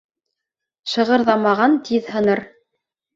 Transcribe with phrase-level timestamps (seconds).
[0.93, 2.43] Шығырҙамаған тиҙ һынар.